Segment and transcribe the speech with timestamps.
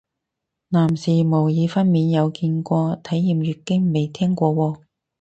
[0.69, 4.81] 男士模擬分娩有見過，體驗月經未聽過喎